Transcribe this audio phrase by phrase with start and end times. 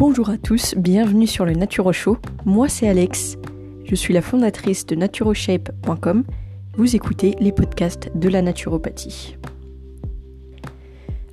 [0.00, 2.16] Bonjour à tous, bienvenue sur le Naturo Show.
[2.46, 3.36] Moi c'est Alex,
[3.84, 6.24] je suis la fondatrice de naturoshape.com.
[6.78, 9.36] Vous écoutez les podcasts de la naturopathie.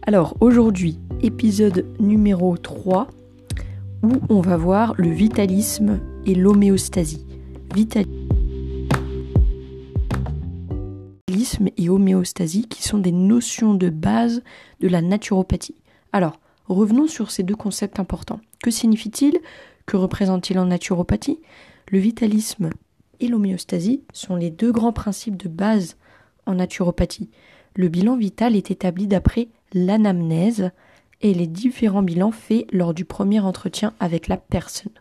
[0.02, 3.08] Alors aujourd'hui, épisode numéro 3
[4.04, 7.26] où on va voir le vitalisme et l'homéostasie.
[7.74, 8.18] Vitalisme
[11.78, 14.44] et homéostasie qui sont des notions de base
[14.82, 15.76] de la naturopathie.
[16.12, 18.40] Alors, revenons sur ces deux concepts importants.
[18.64, 19.40] Que signifie-t-il
[19.86, 21.40] Que représente-t-il en naturopathie?
[21.90, 22.70] Le vitalisme
[23.20, 25.98] et l'homéostasie sont les deux grands principes de base
[26.46, 27.30] en naturopathie.
[27.76, 30.72] Le bilan vital est établi d'après l'anamnèse
[31.22, 34.92] et les différents bilans faits lors du premier entretien avec la personne.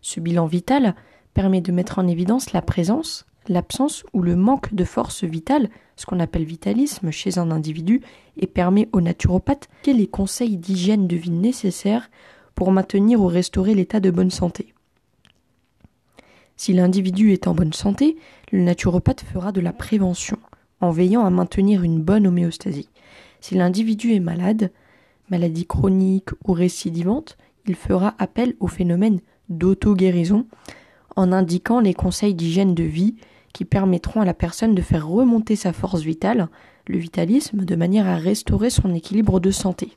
[0.00, 0.94] Ce bilan vital
[1.34, 6.06] permet de mettre en évidence la présence, l'absence ou le manque de force vitale, ce
[6.06, 8.02] qu'on appelle vitalisme chez un individu,
[8.36, 12.10] et permet au naturopathe les conseils d'hygiène de vie nécessaires
[12.54, 14.74] pour maintenir ou restaurer l'état de bonne santé?
[16.56, 18.16] Si l'individu est en bonne santé,
[18.52, 20.38] le naturopathe fera de la prévention,
[20.80, 22.90] en veillant à maintenir une bonne homéostasie.
[23.40, 24.70] Si l'individu est malade,
[25.30, 30.46] maladie chronique ou récidivante, il fera appel au phénomène d'auto-guérison
[31.16, 33.16] en indiquant les conseils d'hygiène de vie
[33.52, 36.48] qui permettront à la personne de faire remonter sa force vitale,
[36.86, 39.96] le vitalisme, de manière à restaurer son équilibre de santé.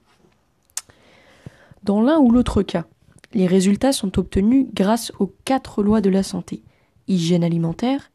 [1.84, 2.86] Dans l'un ou l'autre cas,
[3.34, 6.64] les résultats sont obtenus grâce aux quatre lois de la santé
[7.08, 8.12] hygiène alimentaire,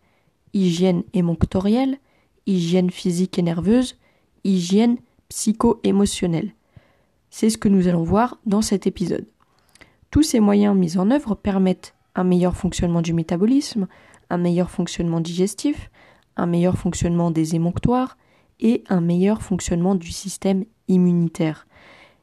[0.55, 1.99] hygiène émonctorielle,
[2.47, 3.97] hygiène physique et nerveuse,
[4.45, 4.97] hygiène
[5.29, 6.55] psycho-émotionnelle.
[7.31, 9.27] C'est ce que nous allons voir dans cet épisode.
[10.11, 13.87] Tous ces moyens mis en œuvre permettent un meilleur fonctionnement du métabolisme,
[14.29, 15.89] un meilleur fonctionnement digestif,
[16.37, 18.19] un meilleur fonctionnement des émonctoires
[18.59, 21.69] et un meilleur fonctionnement du système immunitaire.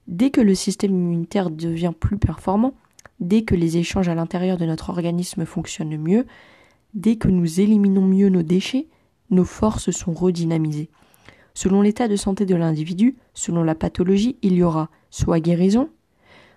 [0.07, 2.73] Dès que le système immunitaire devient plus performant,
[3.21, 6.25] dès que les échanges à l'intérieur de notre organisme fonctionnent mieux,
[6.93, 8.87] dès que nous éliminons mieux nos déchets,
[9.29, 10.89] nos forces sont redynamisées.
[11.53, 15.89] Selon l'état de santé de l'individu, selon la pathologie, il y aura soit guérison,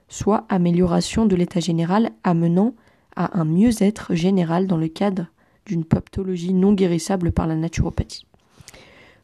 [0.08, 2.74] soit amélioration de l'état général amenant
[3.18, 5.26] à un mieux-être général dans le cadre
[5.66, 8.24] d'une pathologie non guérissable par la naturopathie.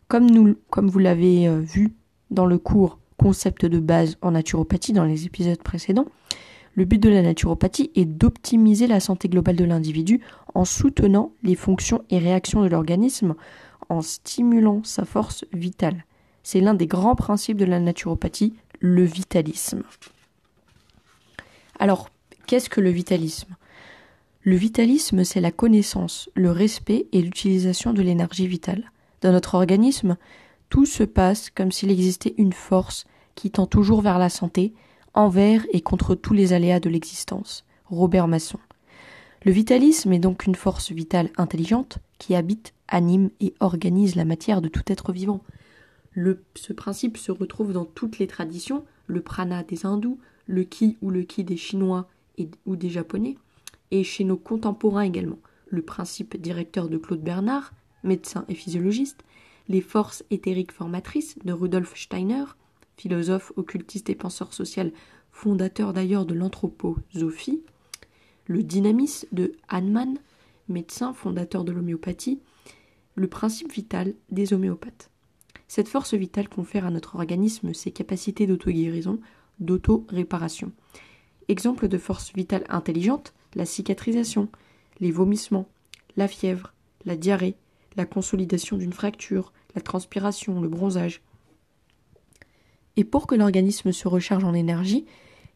[0.09, 1.95] Comme, comme vous l'avez euh, vu
[2.31, 6.07] dans le cours concept de base en naturopathie dans les épisodes précédents,
[6.75, 10.21] le but de la naturopathie est d'optimiser la santé globale de l'individu
[10.55, 13.37] en soutenant les fonctions et réactions de l'organisme,
[13.89, 16.05] en stimulant sa force vitale.
[16.43, 19.85] C'est l'un des grands principes de la naturopathie, le vitalisme.
[21.79, 22.11] Alors,
[22.47, 23.55] qu'est-ce que le vitalisme?
[24.47, 28.93] Le vitalisme, c'est la connaissance, le respect et l'utilisation de l'énergie vitale.
[29.23, 30.19] Dans notre organisme,
[30.69, 33.07] tout se passe comme s'il existait une force
[33.37, 34.75] qui tend toujours vers la santé,
[35.15, 37.65] envers et contre tous les aléas de l'existence.
[37.87, 38.59] Robert Masson.
[39.47, 44.61] Le vitalisme est donc une force vitale intelligente qui habite, anime et organise la matière
[44.61, 45.41] de tout être vivant.
[46.55, 51.09] ce principe se retrouve dans toutes les traditions, le prana des hindous, le ki ou
[51.09, 53.39] le ki des chinois et, ou des japonais,
[53.95, 55.39] et chez nos contemporains également,
[55.69, 57.73] le principe directeur de Claude Bernard,
[58.03, 59.23] médecin et physiologiste,
[59.69, 62.45] les forces éthériques formatrices de Rudolf Steiner,
[62.97, 64.91] philosophe, occultiste et penseur social,
[65.31, 67.63] fondateur d'ailleurs de l'anthroposophie,
[68.47, 70.19] le dynamisme de Hahnemann,
[70.69, 72.41] médecin fondateur de l'homéopathie,
[73.15, 75.09] le principe vital des homéopathes.
[75.69, 79.21] Cette force vitale confère à notre organisme ses capacités d'auto-guérison,
[79.61, 80.73] d'auto-réparation.
[81.47, 84.49] Exemple de force vitale intelligente, la cicatrisation,
[85.01, 85.69] les vomissements,
[86.17, 86.73] la fièvre,
[87.05, 87.57] la diarrhée,
[87.97, 91.23] la consolidation d'une fracture, la transpiration, le bronzage.
[92.97, 95.05] Et pour que l'organisme se recharge en énergie,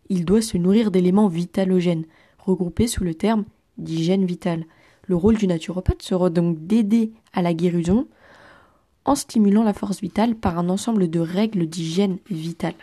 [0.09, 2.07] il doit se nourrir d'éléments vitalogènes,
[2.39, 3.45] regroupés sous le terme
[3.77, 4.65] d'hygiène vitale.
[5.07, 8.09] Le rôle du naturopathe sera donc d'aider à la guérison
[9.05, 12.75] en stimulant la force vitale par un ensemble de règles d'hygiène vitale.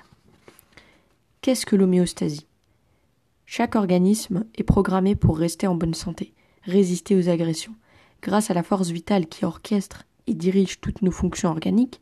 [1.42, 2.45] Qu'est-ce que l'homéostasie?
[3.46, 6.34] Chaque organisme est programmé pour rester en bonne santé,
[6.64, 7.76] résister aux agressions.
[8.22, 12.02] Grâce à la force vitale qui orchestre et dirige toutes nos fonctions organiques,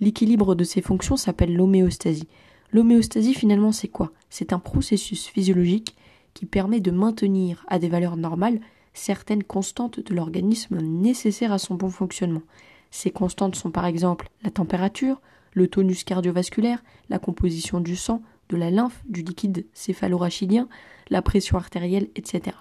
[0.00, 2.28] l'équilibre de ces fonctions s'appelle l'homéostasie.
[2.72, 4.10] L'homéostasie finalement c'est quoi?
[4.28, 5.94] C'est un processus physiologique
[6.34, 8.60] qui permet de maintenir à des valeurs normales
[8.94, 12.42] certaines constantes de l'organisme nécessaires à son bon fonctionnement.
[12.90, 15.20] Ces constantes sont par exemple la température,
[15.52, 20.68] le tonus cardiovasculaire, la composition du sang, de la lymphe, du liquide céphalorachidien,
[21.10, 22.56] la pression artérielle, etc.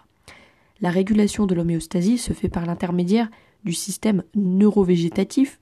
[0.80, 3.30] La régulation de l'homéostasie se fait par l'intermédiaire
[3.64, 5.60] du système neurovégétatif,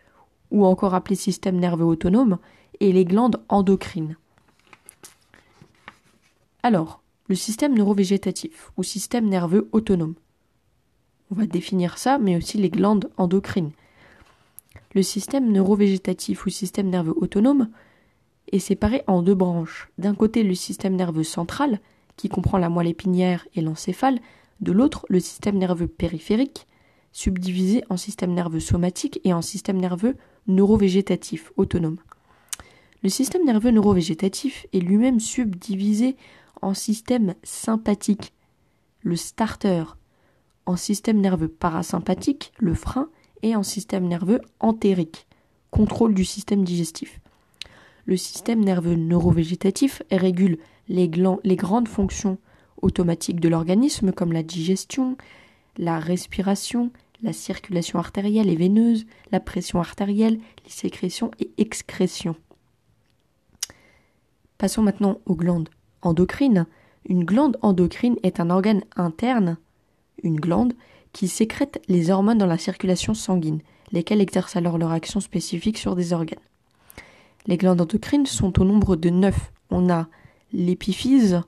[0.51, 2.37] ou encore appelé système nerveux autonome,
[2.79, 4.15] et les glandes endocrines.
[6.63, 10.15] Alors, Le système neurovégétatif ou système nerveux autonome.
[11.29, 13.69] On va définir ça, mais aussi les glandes endocrines.
[14.95, 17.69] Le système neurovégétatif ou système nerveux autonome
[18.51, 19.89] est séparé en deux branches.
[19.97, 21.79] D'un côté, le système nerveux central,
[22.15, 24.19] qui comprend la moelle épinière et l'encéphale,
[24.61, 26.67] de l'autre, le système nerveux périphérique,
[27.11, 30.15] subdivisé en système nerveux somatique et en système nerveux
[30.47, 31.97] neurovégétatif autonome.
[33.01, 36.17] Le système nerveux neurovégétatif est lui-même subdivisé
[36.61, 38.33] en système sympathique,
[39.01, 39.83] le starter,
[40.65, 43.09] en système nerveux parasympathique, le frein,
[43.41, 45.27] et en système nerveux entérique,
[45.71, 47.21] contrôle du système digestif.
[48.09, 50.57] Le système nerveux neurovégétatif régule
[50.87, 51.11] les,
[51.43, 52.39] les grandes fonctions
[52.81, 55.15] automatiques de l'organisme comme la digestion,
[55.77, 56.89] la respiration,
[57.21, 62.35] la circulation artérielle et veineuse, la pression artérielle, les sécrétions et excrétions.
[64.57, 65.69] Passons maintenant aux glandes
[66.01, 66.65] endocrines.
[67.07, 69.57] Une glande endocrine est un organe interne,
[70.23, 70.73] une glande,
[71.13, 73.61] qui sécrète les hormones dans la circulation sanguine,
[73.91, 76.39] lesquelles exercent alors leur action spécifique sur des organes.
[77.49, 79.51] Les glandes endocrines sont au nombre de neuf.
[79.71, 80.07] On a
[80.53, 81.41] l'épiphyse,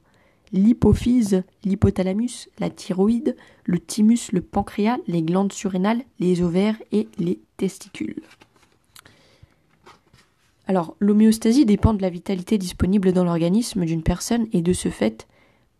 [0.51, 7.39] l'hypophyse, l'hypothalamus, la thyroïde, le thymus, le pancréas, les glandes surrénales, les ovaires et les
[7.55, 8.23] testicules.
[10.65, 15.27] Alors, l'homéostasie dépend de la vitalité disponible dans l'organisme d'une personne et de ce fait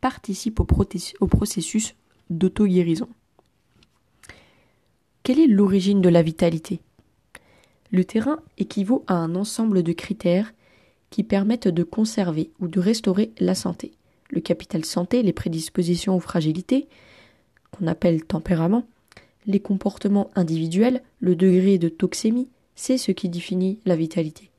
[0.01, 0.68] participe au,
[1.19, 1.95] au processus
[2.29, 3.09] d'auto-guérison.
[5.23, 6.79] Quelle est l'origine de la vitalité?
[7.91, 10.53] Le terrain équivaut à un ensemble de critères
[11.09, 13.91] qui permettent de conserver ou de restaurer la santé
[14.31, 16.88] le capital santé, les prédispositions aux fragilités,
[17.71, 18.88] qu'on appelle tempérament,
[19.45, 24.49] les comportements individuels, le degré de toxémie, c'est ce qui définit la vitalité.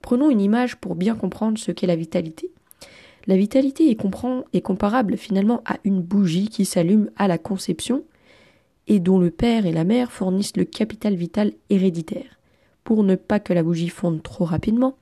[0.00, 2.50] Prenons une image pour bien comprendre ce qu'est la vitalité.
[3.26, 8.04] La vitalité est, comparable finalement à une bougie qui s'allume à la conception
[8.88, 12.40] et dont le père et la mère fournissent le capital vital héréditaire.
[12.84, 14.96] Pour ne pas que la bougie fonde trop rapidement,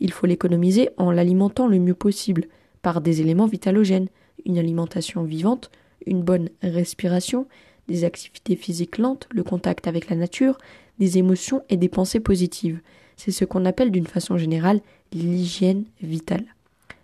[0.00, 2.46] il faut l'économiser en l'alimentant le mieux possible,
[2.82, 4.08] par des éléments vitalogènes,
[4.46, 5.70] une alimentation vivante,
[6.06, 7.46] une bonne respiration,
[7.88, 10.58] des activités physiques lentes, le contact avec la nature,
[10.98, 12.80] des émotions et des pensées positives.
[13.16, 14.80] C'est ce qu'on appelle d'une façon générale
[15.12, 16.44] l'hygiène vitale.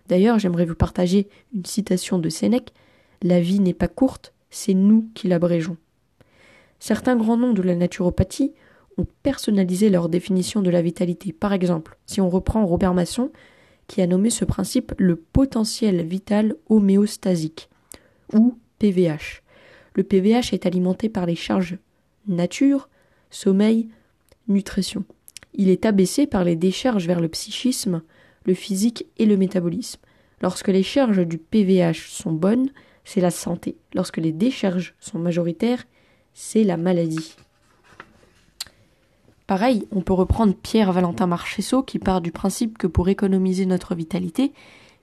[0.08, 2.72] D'ailleurs, j'aimerais vous partager une citation de Sénèque
[3.22, 5.76] La vie n'est pas courte, c'est nous qui l'abrégeons.
[6.78, 8.52] Certains grands noms de la naturopathie
[8.96, 11.32] ont personnalisé leur définition de la vitalité.
[11.32, 13.30] Par exemple, si on reprend Robert Masson,
[13.86, 17.68] qui a nommé ce principe le potentiel vital homéostasique,
[18.32, 19.42] ou PVH.
[19.94, 21.78] Le PVH est alimenté par les charges
[22.26, 22.88] nature,
[23.30, 23.88] sommeil,
[24.48, 25.04] nutrition.
[25.52, 28.02] Il est abaissé par les décharges vers le psychisme,
[28.44, 30.00] le physique et le métabolisme.
[30.40, 32.70] Lorsque les charges du PVH sont bonnes,
[33.04, 33.76] c'est la santé.
[33.94, 35.84] Lorsque les décharges sont majoritaires,
[36.32, 37.36] c'est la maladie.
[39.46, 44.52] Pareil, on peut reprendre Pierre-Valentin Marchesso qui part du principe que pour économiser notre vitalité,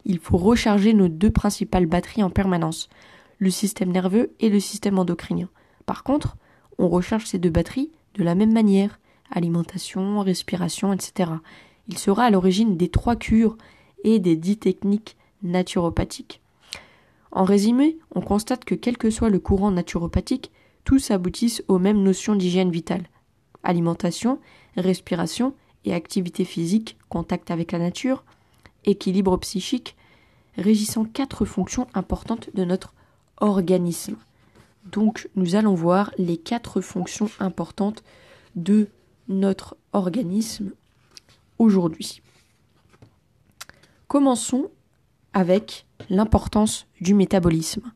[0.04, 2.90] il faut recharger nos deux principales batteries en permanence,
[3.38, 5.50] le système nerveux et le système endocrinien.
[5.86, 6.38] Par contre,
[6.80, 9.00] on recharge ces deux batteries de la même manière,
[9.30, 11.32] alimentation, respiration, etc.
[11.88, 13.58] Il sera à l'origine des trois cures
[14.04, 16.42] et des dix techniques naturopathiques.
[17.32, 20.51] En résumé, on constate que quel que soit le courant naturopathique,
[20.84, 23.04] tous aboutissent aux mêmes notions d'hygiène vitale
[23.63, 24.39] alimentation,
[24.77, 25.53] respiration
[25.86, 28.24] et activité physique, contact avec la nature,
[28.86, 29.96] équilibre psychique,
[30.58, 32.94] régissant quatre fonctions importantes de notre
[33.38, 34.15] organisme.
[34.91, 38.03] Donc nous allons voir les quatre fonctions importantes
[38.56, 38.88] de
[39.27, 40.72] notre organisme
[41.60, 42.22] aujourd'hui.
[44.08, 44.70] Commençons
[45.34, 47.91] avec l'importance du métabolisme.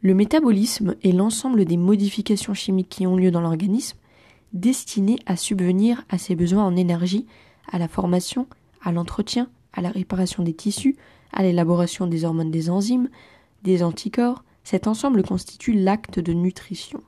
[0.00, 3.98] Le métabolisme est l'ensemble des modifications chimiques qui ont lieu dans l'organisme
[4.52, 7.26] destiné à subvenir à ses besoins en énergie,
[7.70, 8.46] à la formation,
[8.82, 10.96] à l'entretien, à la réparation des tissus,
[11.32, 13.08] à l'élaboration des hormones des enzymes,
[13.62, 17.02] des anticorps, cet ensemble constitue l'acte de nutrition.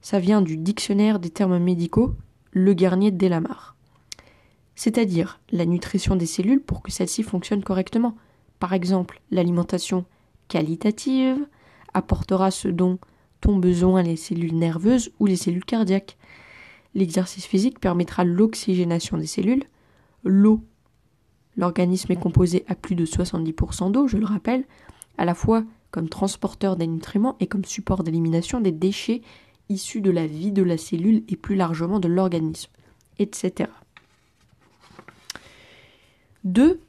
[0.00, 2.14] Ça vient du dictionnaire des termes médicaux,
[2.50, 3.76] le Garnier de Delamare.
[4.74, 8.16] C'est-à-dire la nutrition des cellules pour que celles-ci fonctionnent correctement.
[8.58, 10.04] Par exemple, l'alimentation
[10.48, 11.38] qualitative
[11.94, 12.98] apportera ce dont
[13.46, 16.16] ont besoin les cellules nerveuses ou les cellules cardiaques.
[16.94, 19.64] L'exercice physique permettra l'oxygénation des cellules.
[20.24, 20.60] L'eau.
[21.56, 24.64] L'organisme est composé à plus de 70% d'eau, je le rappelle,
[25.18, 29.20] à la fois comme transporteur des nutriments et comme support d'élimination des déchets
[29.68, 32.70] issus de la vie de la cellule et plus largement de l'organisme,
[33.18, 33.70] etc.
[36.44, 36.80] 2.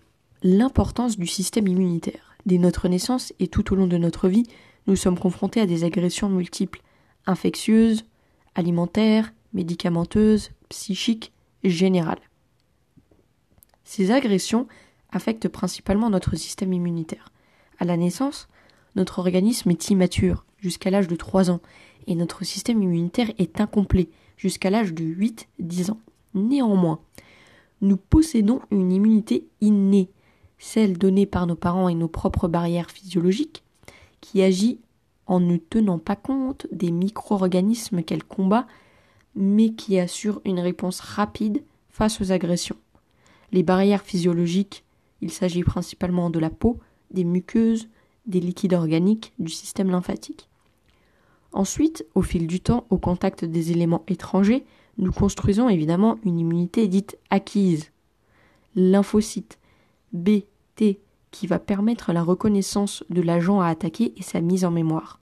[0.41, 2.36] L'importance du système immunitaire.
[2.45, 4.45] Dès notre naissance et tout au long de notre vie,
[4.88, 6.82] nous sommes confrontés à des agressions multiples,
[7.25, 8.04] infectieuses,
[8.56, 11.32] alimentaires, médicamenteuses, psychiques,
[11.63, 12.20] générales.
[13.84, 14.68] Ces agressions
[15.12, 17.32] affectent principalement notre système immunitaire.
[17.80, 18.48] À la naissance,
[18.96, 21.62] notre organisme est immature jusqu'à l'âge de 3 ans
[22.08, 26.00] et notre système immunitaire est incomplet jusqu'à l'âge de 8-10 ans.
[26.34, 27.00] Néanmoins,
[27.82, 30.10] nous possédons une immunité innée,
[30.58, 33.62] celle donnée par nos parents et nos propres barrières physiologiques,
[34.24, 34.80] qui agit
[35.27, 38.65] en ne tenant pas compte des micro-organismes qu'elle combat,
[39.36, 42.77] mais qui assure une réponse rapide face aux agressions.
[43.51, 44.86] Les barrières physiologiques,
[45.22, 46.80] il s'agit principalement de la peau,
[47.12, 47.89] des muqueuses,
[48.25, 50.48] des liquides organiques, du système lymphatique.
[51.51, 54.63] Ensuite, au fil du temps, au contact des éléments étrangers,
[54.98, 57.92] nous construisons évidemment une immunité dite acquise.
[58.75, 59.60] Lymphocyte
[60.13, 60.44] B,
[60.75, 61.01] T,
[61.34, 65.20] qui va permettre la reconnaissance de l'agent à attaquer et sa mise en mémoire.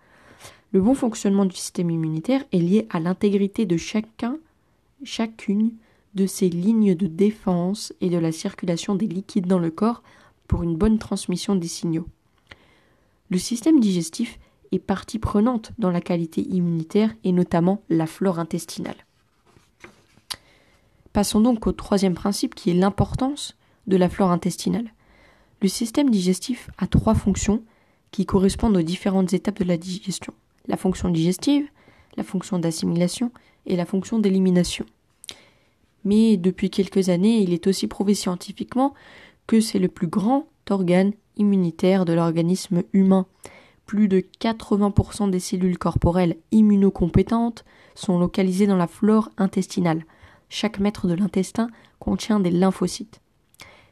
[0.73, 4.37] Le bon fonctionnement du système immunitaire est lié à l'intégrité de chacun,
[5.03, 5.71] chacune
[6.13, 10.03] de ces lignes de défense et de la circulation des liquides dans le corps
[10.47, 12.07] pour une bonne transmission des signaux.
[13.29, 14.37] Le système digestif
[14.73, 19.05] est partie prenante dans la qualité immunitaire et notamment la flore intestinale.
[21.13, 24.91] Passons donc au troisième principe qui est l'importance de la flore intestinale.
[25.61, 27.63] Le système digestif a trois fonctions
[28.11, 30.33] qui correspondent aux différentes étapes de la digestion.
[30.67, 31.67] La fonction digestive,
[32.17, 33.31] la fonction d'assimilation
[33.65, 34.85] et la fonction d'élimination.
[36.03, 38.93] Mais depuis quelques années, il est aussi prouvé scientifiquement
[39.47, 43.27] que c'est le plus grand organe immunitaire de l'organisme humain
[43.91, 50.05] plus de 80% des cellules corporelles immunocompétentes sont localisées dans la flore intestinale.
[50.47, 51.67] Chaque mètre de l'intestin
[51.99, 53.19] contient des lymphocytes.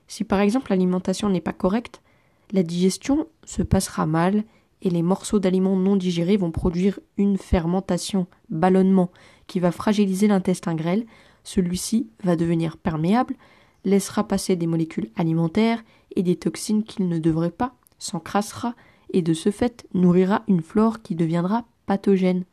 [0.10, 2.02] Si par exemple l'alimentation n'est pas correcte,
[2.52, 4.44] la digestion se passera mal
[4.82, 9.12] et les morceaux d'aliments non digérés vont produire une fermentation, ballonnement,
[9.46, 11.06] qui va fragiliser l'intestin grêle.
[11.44, 13.36] Celui-ci va devenir perméable,
[13.86, 15.84] laissera passer des molécules alimentaires
[16.16, 18.74] et des toxines qu'il ne devrait pas, s'encrassera
[19.14, 22.46] et de ce fait nourrira une flore qui deviendra pathogène.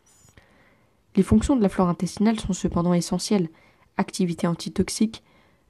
[1.17, 3.49] Les fonctions de la flore intestinale sont cependant essentielles
[3.97, 5.23] activité antitoxique,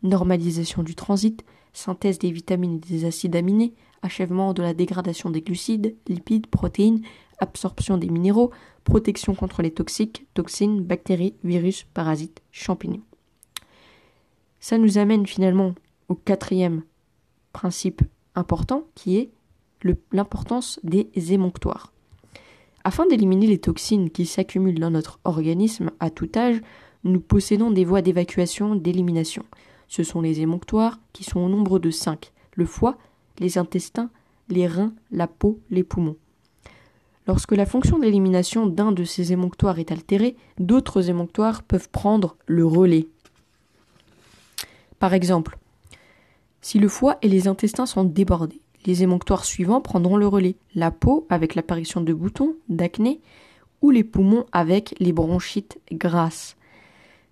[0.03, 5.43] normalisation du transit, synthèse des vitamines et des acides aminés, achèvement de la dégradation des
[5.43, 7.03] glucides, lipides, protéines,
[7.39, 8.51] absorption des minéraux,
[8.85, 13.03] protection contre les toxiques, toxines, bactéries, virus, parasites, champignons.
[14.61, 15.75] Ça nous amène finalement
[16.09, 16.83] au quatrième
[17.53, 18.03] principe
[18.35, 19.31] important qui est
[20.13, 21.93] l'importance des émonctoires.
[22.85, 26.61] Afin d'éliminer les toxines qui s'accumulent dans notre organisme à tout âge,
[27.05, 29.45] nous possédons des voies d'évacuation d'élimination.
[29.89, 32.97] Ce sont les émonctoires qui sont au nombre de cinq le foie,
[33.39, 34.11] les intestins,
[34.49, 36.17] les reins, la peau, les poumons.
[37.27, 42.65] Lorsque la fonction d'élimination d'un de ces émonctoires est altérée, d'autres émonctoires peuvent prendre le
[42.65, 43.09] relais.
[44.99, 45.59] Par exemple,
[46.61, 50.57] si le foie et les intestins sont débordés, les émonctoires suivants prendront le relais.
[50.75, 53.21] La peau avec l'apparition de boutons, d'acné,
[53.83, 56.56] ou les poumons avec les bronchites grasses.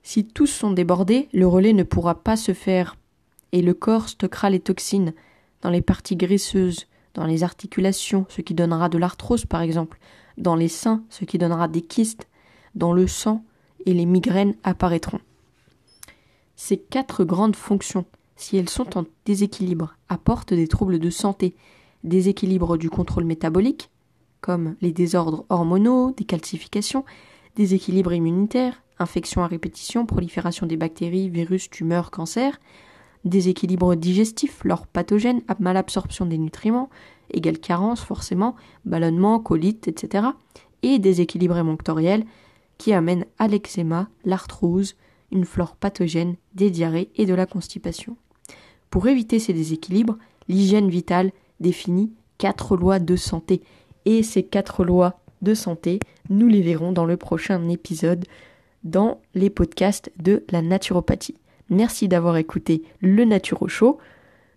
[0.05, 2.97] Si tous sont débordés, le relais ne pourra pas se faire
[3.51, 5.15] et le corps stockera les toxines
[5.63, 9.99] dans les parties graisseuses, dans les articulations, ce qui donnera de l'arthrose par exemple,
[10.39, 12.29] dans les seins, ce qui donnera des kystes,
[12.77, 13.45] dans le sang,
[13.87, 15.21] et les migraines apparaîtront.
[16.55, 18.05] Ces quatre grandes fonctions
[18.37, 21.55] si elles sont en déséquilibre, apportent des troubles de santé,
[22.03, 23.91] déséquilibre du contrôle métabolique,
[24.41, 27.05] comme les désordres hormonaux, des calcifications,
[27.57, 32.59] déséquilibre immunitaire, infection à répétition, prolifération des bactéries, virus, tumeurs, cancers,
[33.25, 36.91] déséquilibre digestif, leurs pathogènes, malabsorption des nutriments,
[37.33, 40.29] égale carence forcément, ballonnement, colite, etc.
[40.83, 42.25] Et déséquilibre émonctoriel
[42.79, 44.97] qui amène à l'eczéma, l'arthrose,
[45.33, 48.17] une flore pathogène, des diarrhées et de la constipation.
[48.91, 53.63] Pour éviter ces déséquilibres, l'hygiène vitale définit quatre lois de santé.
[54.05, 55.99] Et ces quatre lois de santé,
[56.31, 58.25] nous les verrons dans le prochain épisode
[58.85, 61.37] dans les podcasts de la naturopathie.
[61.71, 63.99] Merci d'avoir écouté le Naturo Show.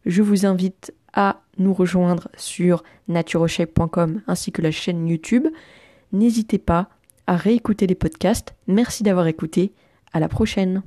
[0.05, 5.47] Je vous invite à nous rejoindre sur naturoshape.com ainsi que la chaîne YouTube.
[6.11, 6.89] N'hésitez pas
[7.25, 8.55] à réécouter les podcasts.
[8.67, 9.73] Merci d'avoir écouté.
[10.13, 10.83] À la prochaine.